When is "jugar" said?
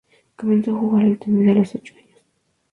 0.79-1.05